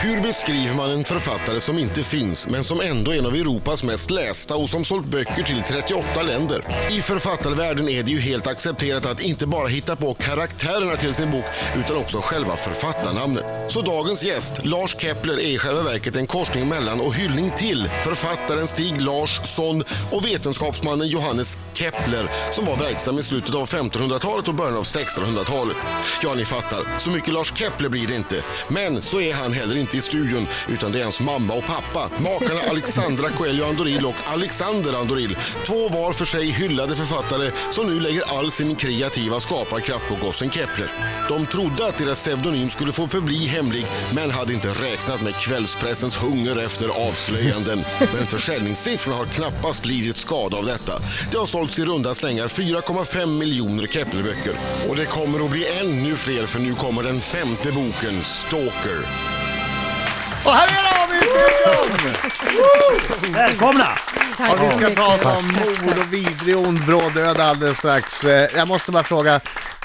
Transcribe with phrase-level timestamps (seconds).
[0.00, 3.84] Hur beskriver man en författare som inte finns men som ändå är en av Europas
[3.84, 6.62] mest lästa och som sålt böcker till 38 länder?
[6.90, 11.30] I författarvärlden är det ju helt accepterat att inte bara hitta på karaktärerna till sin
[11.30, 11.44] bok
[11.78, 13.44] utan också själva författarnamnet.
[13.68, 17.90] Så dagens gäst, Lars Kepler, är i själva verket en korsning mellan och hyllning till
[18.04, 24.54] författaren Stig Larsson och vetenskapsmannen Johannes Kepler som var verksam i slutet av 1500-talet och
[24.54, 25.76] början av 1600-talet.
[26.22, 28.42] Ja, ni fattar, så mycket Lars Kepler blir det inte.
[28.68, 32.10] Men så är han heller inte i studion utan det är hans mamma och pappa,
[32.18, 35.36] makarna Alexandra Coelho Andoril och Alexander Andoril.
[35.66, 40.50] Två var för sig hyllade författare som nu lägger all sin kreativa skaparkraft på gossen
[40.50, 40.90] Kepler.
[41.28, 46.16] De trodde att deras pseudonym skulle få förbli hemlig men hade inte räknat med kvällspressens
[46.16, 47.84] hunger efter avslöjanden.
[47.98, 50.92] Men försäljningssiffrorna har knappast lidit skada av detta.
[51.30, 54.58] Det har sålts i runda slängar 4,5 miljoner Keplerböcker.
[54.88, 59.37] Och det kommer att bli ännu fler för nu kommer den femte boken, Stalker.
[60.44, 62.14] Och här är de i studion!
[63.34, 63.98] Välkomna!
[64.36, 68.24] Tack Och vi ska prata om mord och vidrig ond brådöd alldeles strax.
[68.24, 69.40] Eh, Jag måste bara fråga,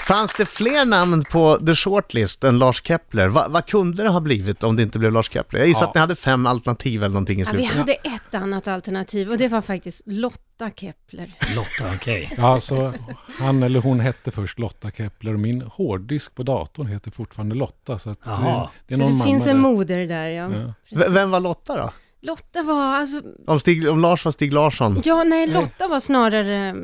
[0.06, 3.28] fanns det fler namn på The Shortlist än Lars Kepler?
[3.28, 5.60] Va, vad kunde det ha blivit om det inte blev Lars Kepler?
[5.60, 7.76] Jag gissar att ni hade fem alternativ eller någonting i Ja, vi slutet.
[7.78, 11.32] hade ett annat alternativ och det var faktiskt Lotta Kepler.
[11.56, 12.30] Lotta, okej.
[12.38, 12.92] Ja, så
[13.38, 17.98] han eller hon hette först Lotta Kepler och min hårddisk på datorn heter fortfarande Lotta.
[17.98, 18.68] Så att det, Jaha.
[18.86, 19.62] det är Så det finns en där.
[19.62, 20.50] moder där ja.
[20.88, 21.04] Ja.
[21.08, 21.92] Vem var Lotta då?
[22.20, 25.02] Lotta var alltså, Om, Stig, om Lars var Stig Larsson?
[25.04, 26.74] ja nej Lotta var snarare eh,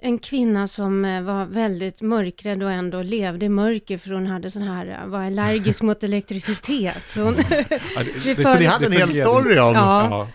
[0.00, 4.50] en kvinna som eh, var väldigt mörkrädd och ändå levde i mörker för hon hade
[4.50, 7.02] sån här, eh, var allergisk mot elektricitet.
[7.10, 7.56] Så hon, Ja,
[8.04, 9.74] det, Vi det, för- ni hade en hel story om...
[9.74, 10.08] Ja.
[10.10, 10.28] Ja.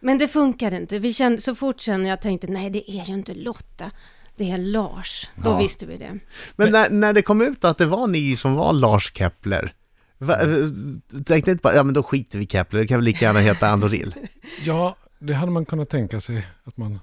[0.00, 0.98] men det funkade inte.
[0.98, 3.90] Vi kände, så fort sen jag tänkte, nej det är ju inte Lotta,
[4.36, 5.28] det är Lars.
[5.36, 5.58] Då Ja.
[5.58, 6.18] visste vi det.
[6.56, 9.74] Men när, när det kom ut att det var ni som var Lars Kepler,
[10.18, 10.48] va, eh,
[11.26, 13.68] tänkte inte bara, ja men då skiter vi Kepler, det kan väl lika gärna heta
[13.68, 14.14] Andoril?
[14.64, 16.98] ja, det hade man kunnat tänka sig att man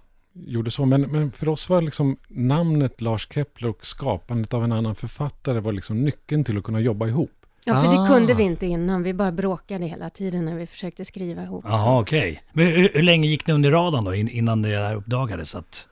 [0.46, 0.86] gjorde så.
[0.86, 5.60] Men, men för oss var liksom namnet Lars Kepler och skapandet av en annan författare
[5.60, 7.32] var liksom nyckeln till att kunna jobba ihop.
[7.64, 8.02] Ja, för Ah.
[8.04, 9.04] det kunde vi inte innan.
[9.04, 11.66] Vi bara bråkade hela tiden när vi försökte skriva ihop.
[11.67, 12.44] Jaha, okej.
[12.54, 15.88] Men hur, hur länge gick ni under radarn då in, innan det här uppdagades att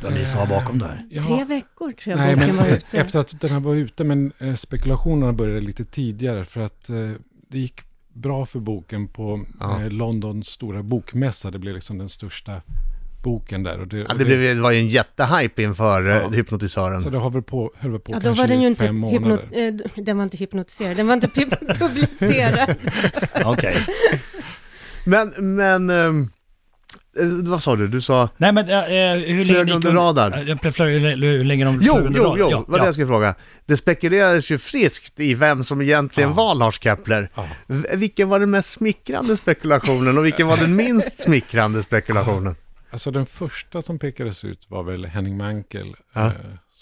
[0.00, 1.06] det var ni som var bakom det här?
[1.10, 2.98] Ja, Tre veckor tror jag Nej, boken men var ute.
[2.98, 6.96] efter att den här var ute, men eh, spekulationerna började lite tidigare för att eh,
[7.48, 7.80] det gick
[8.12, 9.80] bra för boken på Ja.
[9.82, 11.50] eh, Londons stora bokmässa.
[11.50, 12.62] Det blev liksom den största
[13.22, 13.80] boken där.
[13.80, 16.16] Och det, Ja, det, blev, det var ju en jättehype inför Ja.
[16.20, 17.02] eh, hypnotisören.
[17.02, 18.84] Så det har väl på, höll väl på Ja, då kanske var den ju inte
[18.86, 19.42] fem månader.
[19.52, 22.74] hypno- eh, den var inte hypnotiserad, den var inte pub- publicerad.
[23.44, 23.76] Okej.
[25.04, 26.12] Men, men, eh,
[27.42, 27.88] vad sa du?
[27.88, 28.28] Du sa...
[28.36, 30.30] Nej men äh, hur länge Flög under radar.
[30.46, 32.38] Ja, hur, länge de Jo, flög under jo, radar?
[32.38, 32.86] jo, Ja, vad det ja.
[32.86, 33.34] jag skulle fråga.
[33.66, 36.34] Det spekulerades ju friskt i vem som egentligen Ja.
[36.36, 37.30] var Lars Kepler.
[37.34, 37.46] Ja.
[37.94, 42.56] Vilken var den mest smickrande spekulationen och vilken var den minst smickrande spekulationen?
[42.90, 45.94] Alltså den första som pekades ut var väl Henning Mankell.
[46.12, 46.26] Ja.
[46.26, 46.32] eh,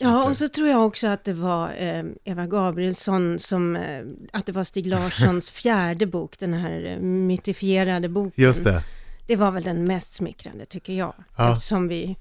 [0.01, 4.03] Ja, och så tror jag också att det var eh, Eva Gabrielsson som, eh,
[4.33, 8.45] att det var Stig Larssons fjärde bok, den här eh, mytifierade boken.
[8.45, 8.83] Just det.
[9.27, 11.53] Det var väl den mest smickrande tycker jag, Ja.
[11.53, 12.17] eftersom vi,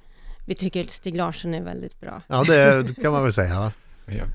[0.47, 2.21] vi tycker att Stig Larsson är väldigt bra.
[2.27, 3.71] Ja, det det kan man väl säga.
[4.05, 4.27] Jag,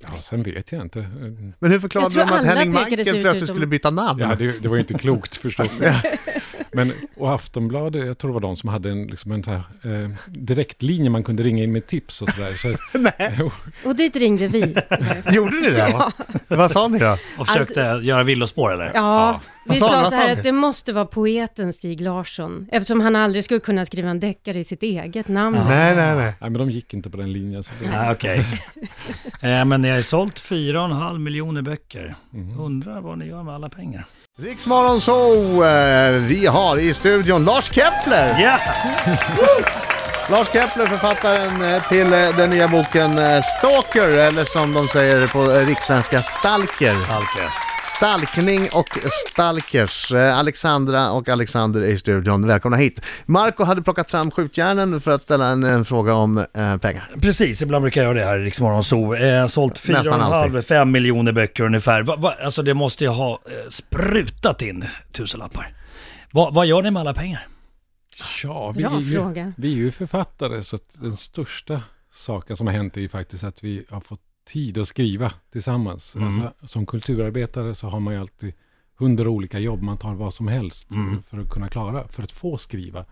[0.00, 0.98] ja, sen vet jag inte.
[1.58, 4.20] Men hur förklarade de att Henning Mankell plötsligt utom- skulle byta namn?
[4.20, 5.80] Ja, det, det var ju inte klokt förstås.
[6.72, 10.10] Men, och Aftonbladet, jag tror det var de som hade en, liksom en här, eh,
[10.26, 12.52] direktlinje man kunde ringa in med tips och sådär.
[12.52, 13.50] Så, Nej.
[13.84, 14.60] Och dit ringde vi.
[15.32, 15.78] Gjorde ni det?
[15.78, 16.12] Ja.
[16.48, 17.16] Vad sa ni då?
[17.38, 18.90] Och försökte göra villospår eller?
[18.94, 23.16] Ja, Vad vi sa- så här att det måste vara poeten Stig Larsson, eftersom han
[23.16, 25.56] aldrig skulle kunna skriva en deckare i sitt eget namn.
[25.68, 26.24] Nej, nej, nej.
[26.40, 27.62] nej, men de gick inte på den linjen.
[27.62, 28.38] Så det, Nej, okej.
[29.40, 32.14] eh, men ni har ju sålt 4,5 miljoner böcker.
[32.30, 32.60] Mhm.
[32.60, 34.04] Undrar vad ni gör med alla pengar?
[34.38, 35.12] Riksmorgon så
[35.64, 38.40] eh, vi har i studion Lars Kepler!
[38.40, 38.58] Ja!
[40.30, 45.26] Lars Kepler, författaren eh, till eh, den nya boken eh, Stalker, eller som de säger
[45.26, 46.90] på rikssvenska, Stalker.
[46.90, 47.52] Alke.
[47.96, 48.88] Stalkning och
[49.28, 50.12] stalkers.
[50.12, 52.46] Alexandra och Alexander är i studion.
[52.46, 53.02] Välkomna hit.
[53.26, 57.10] Marco hade plockat fram skjutjärnen för att ställa en, en fråga om eh, pengar.
[57.20, 59.14] Precis, ibland brukar jag göra det här i Rix Morgon Zoo.
[59.14, 60.54] Eh, sålt Nästan alltid.
[60.54, 62.02] 4,5-5 miljoner böcker ungefär.
[62.02, 65.79] Va, va, alltså det måste ju ha eh, sprutat in tusenlappar.
[66.32, 67.48] Va, vad gör ni med alla pengar?
[68.42, 69.52] ja, vi Bra är, ju, fråga.
[69.56, 71.82] vi är ju författare så att den största
[72.12, 76.14] saken som har hänt är ju faktiskt att vi har fått tid att skriva tillsammans.
[76.16, 76.28] Mm.
[76.28, 78.52] Alltså, som kulturarbetare så har man ju alltid
[78.98, 81.22] hundra olika jobb, man tar vad som helst Mm.
[81.22, 83.04] för att kunna klara, för att få skriva.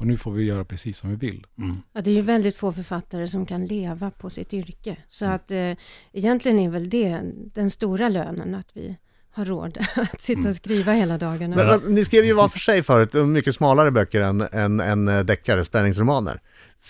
[0.00, 1.46] Och nu får vi göra precis som vi vill.
[1.58, 1.76] Mm.
[1.92, 4.96] Ja, det är ju väldigt få författare som kan leva på sitt yrke.
[5.08, 5.36] Så Mm.
[5.36, 5.72] att eh,
[6.12, 7.20] egentligen är väl det
[7.54, 8.96] den stora lönen, att vi
[9.32, 11.56] har råd att sitta och skriva hela dagarna.
[11.56, 14.80] Men, men, ni skrev ju var för sig förut, och mycket smalare böcker än, än,
[14.80, 16.40] än eh, deckare, spänningsromaner.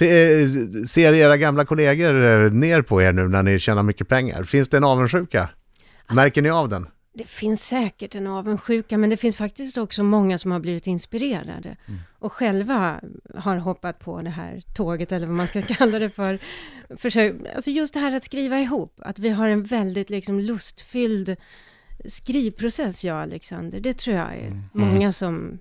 [0.01, 0.49] Eh,
[0.87, 4.43] ser era gamla kollegor eh, ner på er nu när ni tjänar mycket pengar?
[4.45, 5.49] Finns det en avundsjuka?
[6.15, 6.87] Märker ni av den?
[7.13, 11.77] Det finns säkert en avundsjuka, men det finns faktiskt också många som har blivit inspirerade
[12.19, 13.01] och själva
[13.35, 16.39] har hoppat på det här tåget, eller vad man ska kalla det för.
[16.97, 21.37] Försök, alltså just det här att skriva ihop, att vi har en väldigt liksom lustfylld
[22.05, 23.81] skrivprocess, och Alexander.
[23.81, 25.58] Det tror jag är många som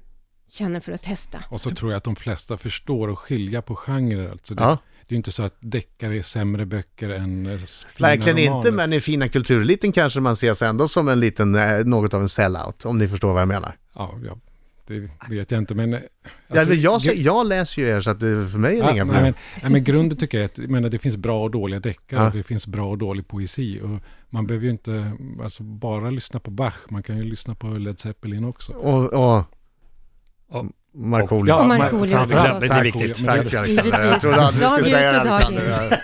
[0.51, 1.43] känner för att testa.
[1.49, 4.31] Och så tror jag att de flesta förstår och skilja på genrer.
[4.31, 4.77] Alltså det, Ja.
[5.07, 8.51] det är ju inte så att deckare är sämre böcker än eh, fina Verkligen inte,
[8.51, 8.71] romaner.
[8.71, 12.29] men i fina kultureliten kanske man ses ändå som en liten, eh, något av en
[12.29, 13.77] sellout, om ni förstår vad jag menar.
[13.95, 14.37] Ja, ja,
[14.87, 15.93] det vet jag inte, men...
[15.93, 18.83] eh, ja, alltså, men jag, jag läser ju er så att det, för mig är
[18.83, 19.23] det Ja, inga nej, problem.
[19.23, 21.79] men, nej, men grunden tycker jag är att jag menar, det finns bra och dåliga
[21.79, 22.27] deckare, Ja.
[22.27, 23.79] och det finns bra och dålig poesi.
[23.83, 23.99] Och
[24.29, 27.99] man behöver ju inte alltså, bara lyssna på Bach, man kan ju lyssna på Led
[27.99, 28.73] Zeppelin också.
[28.73, 29.43] Och, och
[30.47, 31.53] Och- Markoolio.
[31.53, 33.25] Och Markoolio, framförallt, det är viktigt.
[33.25, 33.53] Tack.
[33.53, 34.05] Alexander.
[34.05, 36.01] Jag trodde aldrig du skulle säga det Alexander.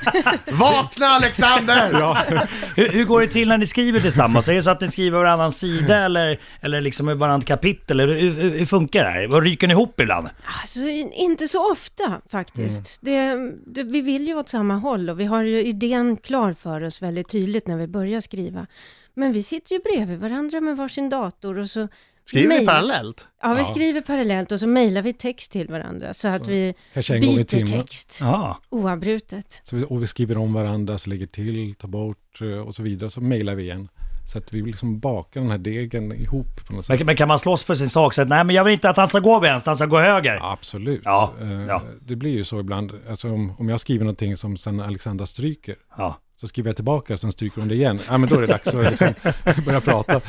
[0.51, 2.47] Vakna Alexander!
[2.75, 4.47] Hur, hur går det till när ni skriver tillsammans?
[4.47, 7.99] Är det så att ni skriver varannan sida eller, eller liksom varannat kapitel?
[7.99, 9.27] Eller hur, hur, hur funkar det här?
[9.27, 10.29] Vad Ryker ni ihop ibland?
[10.61, 12.99] Alltså in- inte så ofta faktiskt.
[13.01, 13.35] Det,
[13.65, 17.01] det, vi vill ju åt samma håll och vi har ju idén klar för oss
[17.01, 18.67] väldigt tydligt när vi börjar skriva.
[19.13, 21.87] Men vi sitter ju bredvid varandra med varsin dator och så
[22.27, 23.27] Skriver ni mejlar- parallellt?
[23.41, 23.65] Ja, vi Ja.
[23.65, 26.73] skriver parallellt och så mejlar vi text till varandra så att vi
[27.07, 28.59] byter text Ja.
[28.69, 29.61] oavbrutet.
[29.63, 32.83] Så vi, och vi skriver om varandra, så lägger till, tar bort eh, och så
[32.83, 33.09] vidare.
[33.09, 33.87] Så mejlar vi igen.
[34.31, 36.99] Så att vi liksom bakar den här degen ihop på något sätt.
[36.99, 38.13] Men, men kan man slåss för sin sak?
[38.13, 39.99] Så att, nej, men jag vill inte att han ska gå vänster, han ska gå
[39.99, 40.39] höger.
[40.51, 41.01] Absolut.
[41.03, 41.81] Ja, Eh, ja.
[41.99, 42.91] Det blir ju så ibland.
[43.09, 45.75] Alltså om, om jag skriver någonting som sen Alexandra stryker.
[45.97, 46.19] Ja.
[46.41, 47.99] Så skriver jag tillbaka, sen stryker hon det igen.
[48.09, 49.13] Ja, men då är det dags att liksom
[49.65, 50.21] börja prata.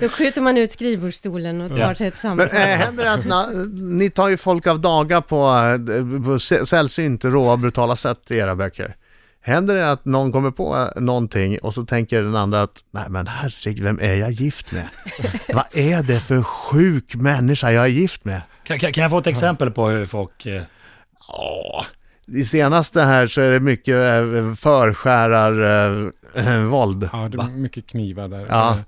[0.00, 1.94] Då skjuter man ut skrivbordsstolen och tar Ja.
[1.94, 2.46] sig ett Men samtal.
[2.60, 3.46] äh, händer det att na,
[3.96, 5.76] ni tar ju folk av daga på, eh,
[6.24, 8.96] på sä- sällsynt råa brutala sätt i era böcker?
[9.40, 13.04] Händer det att någon kommer på eh, någonting och så tänker den andra att nej
[13.08, 14.86] men herregud, vem är jag gift med?
[15.54, 18.40] Vad är det för sjuk människa jag är gift med?
[18.64, 20.46] Kan, kan, kan jag få ett exempel på hur folk...
[20.46, 20.62] Eh,
[21.30, 21.84] Ja,
[22.34, 26.12] i senaste här så är det mycket eh, förskärarvåld.
[26.34, 27.08] Eh, våld.
[27.12, 28.46] Ja, det är mycket knivar där.
[28.48, 28.70] Ja.
[28.70, 28.78] Eh,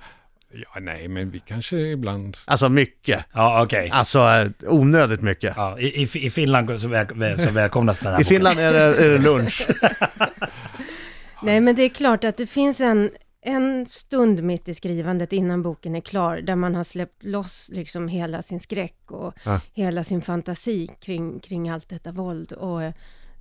[0.52, 2.36] Ja, nej, men vi kanske ibland...
[2.46, 3.24] alltså mycket.
[3.32, 3.90] ja, okej.
[3.92, 5.52] Alltså eh, onödigt mycket.
[5.56, 8.26] Ja, i, i, Finland så, väl, så välkomnas den här I boken.
[8.34, 9.66] Finland är det, är det lunch.
[11.42, 13.10] Nej, men det är klart att det finns en,
[13.42, 18.08] en stund mitt i skrivandet innan boken är klar, där man har släppt loss liksom
[18.08, 19.60] hela sin skräck och Ja.
[19.72, 22.52] hela sin fantasi kring, kring allt detta våld.
[22.52, 22.92] Och eh,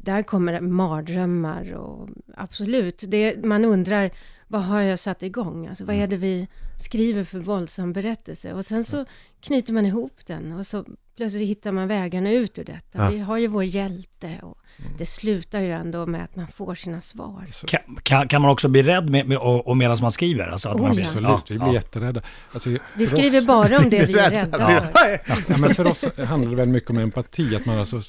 [0.02, 4.12] där kommer mardrömmar och absolut, det, man undrar,
[4.48, 5.68] vad har jag satt igång?
[5.68, 6.48] Alltså vad är det vi
[6.78, 8.54] skriver för våldsam berättelse?
[8.54, 9.06] Och sen så
[9.42, 10.86] knyter man ihop den och så
[11.16, 13.04] plötsligt hittar man vägarna ut ur detta.
[13.04, 13.10] Ja.
[13.10, 14.58] Vi har ju vår hjälte och
[14.98, 17.46] det slutar ju ändå med att man får sina svar.
[17.68, 20.48] Kan, kan, kan man också bli rädd med, med, och, och medan man skriver?
[20.48, 20.94] Alltså att Oh, man ja.
[20.96, 22.22] blir, Absolut, vi blir jätterädda.
[22.52, 25.20] Alltså, Vi skriver oss, bara om det vi är rädda för.
[25.48, 28.02] ja, men för oss handlar det väldigt mycket om empati, att man alltså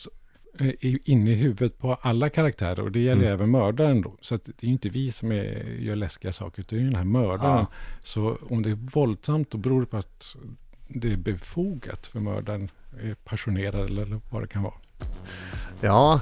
[1.05, 3.33] inne i huvudet på alla karaktärer och det gäller Mm.
[3.35, 4.17] även mördaren då.
[4.21, 6.85] Så att det är ju inte vi som är, gör läskiga saker, utan det är
[6.85, 7.57] ju den här mördaren.
[7.59, 7.67] Ja.
[8.05, 10.37] Så om det är våldsamt, då beror det på att
[10.89, 12.71] det är befogat för mördaren
[13.03, 14.75] är passionerad eller vad det kan vara.
[15.81, 16.21] Ja.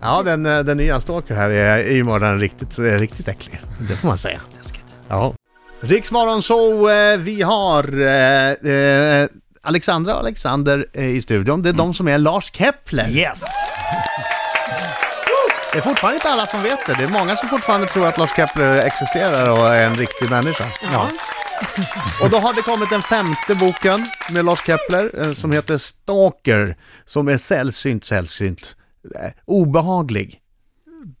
[0.00, 3.60] Ja, den, eh, den nya Stalker här är, är ju mördaren riktigt, eh, riktigt äcklig.
[3.88, 4.40] Det får man säga.
[4.56, 4.94] Läskigt.
[5.08, 5.34] Ja.
[5.80, 9.28] Riksmorgon så eh, vi har eh, eh,
[9.66, 11.62] Alexandra och Alexander eh, i studion.
[11.62, 13.08] Det är de som är Lars Kepler.
[13.08, 13.42] Yes!
[15.72, 16.94] Det är fortfarande inte alla som vet det.
[16.98, 20.64] Det är många som fortfarande tror att Lars Kepler existerar och är en riktig människa.
[20.92, 21.10] Ja.
[22.22, 26.76] Och då har det kommit den femte boken med Lars Kepler eh, som heter Stalker.
[27.04, 28.76] Som är sällsynt, sällsynt
[29.14, 30.40] eh, obehaglig.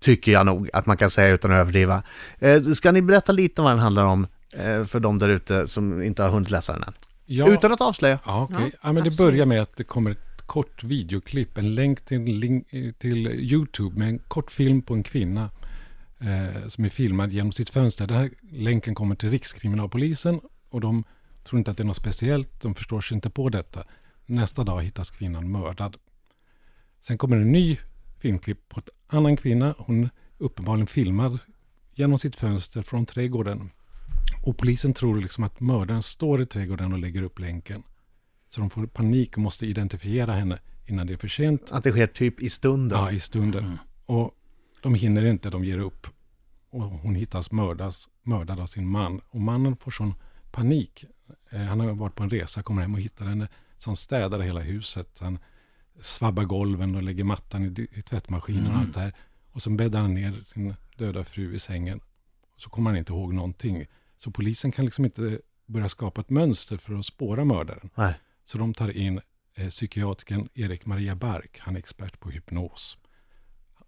[0.00, 2.02] Tycker jag nog att man kan säga utan att överdriva.
[2.38, 5.66] Eh, ska ni berätta lite om vad den handlar om eh, för de där ute
[5.66, 6.94] som inte har hunnit läsa den än?
[7.26, 8.18] Ja, Utan att avslöja.
[8.26, 8.56] ja, okej.
[8.60, 9.16] Ja, ja, men det absolut.
[9.16, 12.68] börjar med att det kommer ett kort videoklipp, en länk till, link,
[12.98, 15.50] till YouTube med en kort film på en kvinna
[16.18, 18.06] eh, som är filmad genom sitt fönster.
[18.06, 20.40] Den här länken kommer till Rikskriminalpolisen
[20.70, 21.04] och de
[21.44, 23.84] tror inte att det är något speciellt, de förstår sig inte på detta.
[24.26, 25.96] Nästa dag hittas kvinnan mördad.
[27.00, 27.78] Sen kommer en ny
[28.18, 29.74] filmklipp på en annan kvinna.
[29.78, 31.38] Hon är uppenbarligen filmad
[31.94, 33.70] genom sitt fönster från trädgården.
[34.42, 37.82] Och polisen tror liksom att mördaren står i trädgården och lägger upp länken.
[38.48, 41.62] Så de får panik och måste identifiera henne innan det är för sent.
[41.70, 42.98] Att det sker typ i stunden.
[42.98, 43.78] Ja, i stunden.
[44.06, 44.30] Och
[44.82, 46.06] de hinner inte, de ger upp.
[46.70, 49.20] och hon hittas mördas, mördad av sin man.
[49.28, 50.14] Och mannen får sån
[50.50, 51.04] panik.
[51.50, 53.48] Eh, han har varit på en resa, kommer hem och hittar henne.
[53.78, 55.18] Så han städar hela huset.
[55.20, 55.38] Han
[56.00, 59.14] svabbar golven och lägger mattan i, i tvättmaskinen och allt det här.
[59.52, 62.00] Och så bäddar han ner sin döda fru i sängen.
[62.54, 63.86] Och så kommer han inte ihåg någonting.
[64.18, 67.90] Så polisen kan liksom inte börja skapa ett mönster för att spåra mördaren.
[67.94, 68.14] Nej.
[68.44, 69.20] Så de tar in
[69.54, 72.98] eh, psykiatrikern Erik Maria Bark, han är expert på hypnos.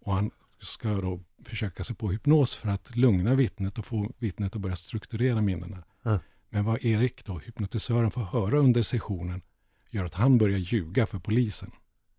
[0.00, 0.30] Och han
[0.60, 4.76] ska då försöka sig på hypnos för att lugna vittnet och få vittnet att börja
[4.76, 5.84] strukturera minnena.
[6.02, 6.18] Ja.
[6.50, 9.42] Men vad Erik då, hypnotisören, får höra under sessionen
[9.90, 11.70] gör att han börjar ljuga för polisen.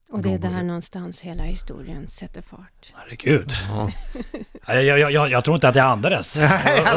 [0.09, 2.91] Och det är börjar- där någonstans hela historien sätter fart.
[2.95, 3.51] Herregud.
[3.67, 3.91] Ja.
[4.73, 6.49] Jag, jag, jag, jag tror inte att jag andades Nej,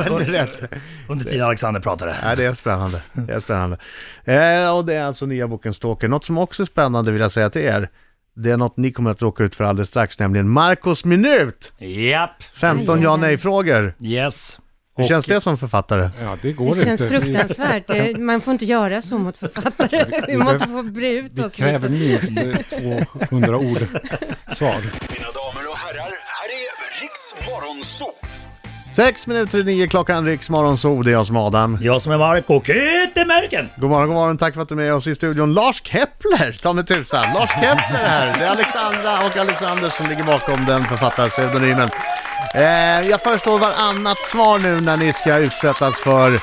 [0.08, 0.62] det rätt.
[1.08, 2.16] under tiden Alexander pratade.
[2.24, 3.02] Ja, det är spännande.
[3.12, 3.76] Det är spännande.
[4.24, 6.08] Eh, och det är alltså nya boken Stalker.
[6.08, 7.88] Något som också är spännande vill jag säga till er.
[8.36, 11.72] Det är något ni kommer att råka ut för alldeles strax, nämligen Marcos minut.
[11.78, 12.42] Japp.
[12.54, 13.94] 15 Aj, ja nej-frågor.
[14.00, 14.58] Yes.
[14.96, 16.10] Hur känns det som författare?
[16.22, 17.20] Ja, det går Det känns inte.
[17.20, 17.86] fruktansvärt.
[17.86, 20.20] Det- Man får inte göra så mot författare.
[20.26, 22.32] Vi måste få bre ut oss kräver lite.
[22.32, 22.72] minst
[23.12, 23.78] eh, 200 ord
[24.52, 24.76] svar.
[28.92, 31.02] Sex minuter i nio klockan, Riks Morgonzoo.
[31.02, 31.78] Det är jag som är Adam.
[31.80, 33.68] Jag som är Marco Kyttemörken.
[33.76, 34.38] God morgon, god morgon.
[34.38, 35.54] Tack för att du är med oss i studion.
[35.54, 37.24] Lars Kepler, ta mig tusan.
[37.34, 38.38] Lars Kepler här.
[38.38, 41.88] Det är Alexandra och Alexander som ligger bakom den författarpseudonymen.
[42.54, 42.62] Eh,
[43.10, 46.38] jag föreslår varannat svar nu när ni ska utsättas för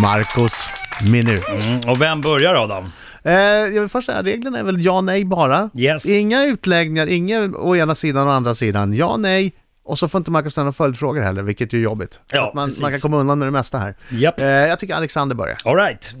[0.00, 0.68] Marcos
[1.10, 1.44] minut.
[1.48, 2.92] Mm, och vem börjar Adam?
[3.24, 5.70] Eh, jag vill först säga, reglerna är väl ja, nej bara.
[5.76, 6.06] Yes.
[6.06, 8.92] Inga utläggningar, inga å ena sidan och andra sidan.
[8.94, 9.52] Ja, nej.
[9.84, 12.20] Och så får inte Marcus ställa några följdfrågor heller, vilket är jobbigt.
[12.32, 13.94] Ja, att man, man kan komma undan med det mesta här.
[14.10, 14.40] Japp.
[14.40, 15.58] Eh, jag tycker Alexander börjar.
[15.64, 16.14] Alright.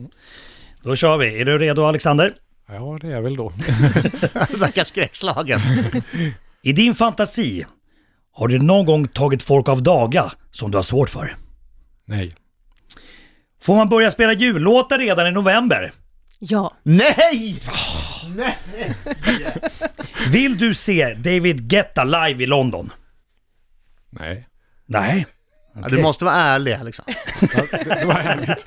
[0.82, 1.40] Då kör vi.
[1.40, 2.34] Är du redo Alexander?
[2.68, 3.52] Ja, det är väl då.
[4.48, 5.60] Det verkar skräckslagen.
[6.62, 7.66] I din fantasi,
[8.32, 11.36] har du någon gång tagit folk av daga som du har svårt för?
[12.06, 12.34] Nej.
[13.62, 15.92] Får man börja spela jullåtar redan i november?
[16.38, 16.74] Ja.
[16.82, 17.60] nej!
[20.30, 22.92] Vill du se David Guetta live i London?
[24.20, 24.48] Nej.
[24.86, 25.26] Nej.
[25.74, 27.14] Ja, du måste vara ärlig Alexander.
[28.00, 28.66] Det var härligt.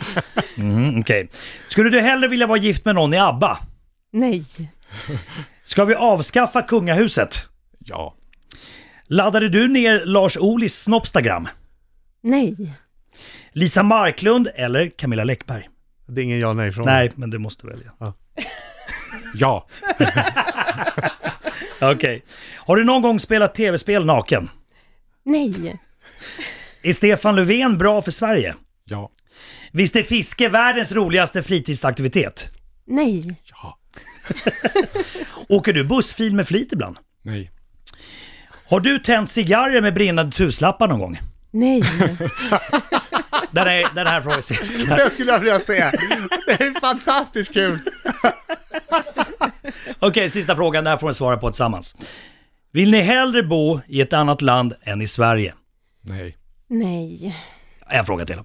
[0.57, 1.29] Mm, Okej.
[1.67, 3.57] Skulle du hellre vilja vara gift med någon i ABBA?
[4.11, 4.43] Nej.
[5.63, 7.39] Ska vi avskaffa kungahuset?
[7.79, 8.15] Ja.
[9.07, 11.47] Laddade du ner Lars Ohlys Snopstagram?
[12.21, 12.73] Nej.
[13.51, 15.69] Lisa Marklund eller Camilla Läckberg?
[16.07, 16.91] Det är ingen ja nej fråga.
[16.91, 17.91] Nej, men du måste välja.
[19.33, 19.67] Ja.
[21.81, 22.23] Okej.
[22.55, 24.49] Har du någon gång spelat tv-spel naken?
[25.27, 25.79] Nej.
[26.81, 28.55] Är Stefan Löfven bra för Sverige?
[28.85, 29.09] Ja.
[29.71, 32.47] Visst är fiske världens roligaste fritidsaktivitet?
[32.85, 33.35] Nej.
[33.51, 33.77] Ja.
[35.49, 36.97] Åker du bussfil med flit ibland?
[37.21, 37.51] Nej.
[38.67, 41.19] Har du tänt cigarrer med brinnande tuslappar någon gång?
[41.51, 41.83] Nej.
[43.51, 44.95] Den, är, den här frågan är sista.
[45.03, 45.73] Det skulle jag vilja se.
[46.45, 47.79] Det är fantastiskt kul.
[49.99, 50.83] Okej, sista frågan.
[50.83, 51.95] Den här får ni svara på tillsammans.
[52.71, 55.53] Vill ni hellre bo i ett annat land än i Sverige?
[56.01, 56.35] Nej.
[56.67, 57.35] Nej.
[57.89, 58.39] En fråga till.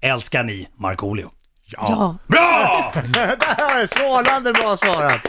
[0.00, 1.30] Älskar ni Markoolio?
[1.66, 2.16] Ja.
[2.26, 2.92] Bra!
[3.12, 3.18] Det
[3.58, 5.20] här är strålande bra svarat.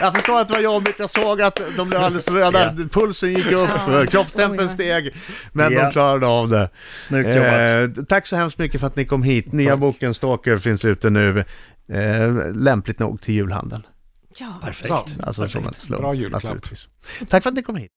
[0.00, 2.84] Jag förstår att det var jobbigt, jag såg att de blev alldeles röda, Ja.
[2.92, 4.06] pulsen gick upp, Ja.
[4.06, 5.14] kroppstempen steg,
[5.52, 5.82] men Ja.
[5.84, 6.70] de klarade av det.
[7.00, 7.98] Snyggt jobbat.
[7.98, 9.52] Eh, tack så hemskt mycket för att ni kom hit.
[9.52, 11.44] Nya boken Stalker finns ute nu,
[11.92, 13.82] eh, lämpligt nog till julhandeln.
[14.38, 14.46] Ja.
[14.62, 14.88] Perfekt.
[14.88, 15.06] Bra.
[15.22, 16.42] Alltså som en slump, Bra julklapp.
[16.42, 16.88] naturligtvis.
[17.28, 17.88] Tack för att ni kom hit.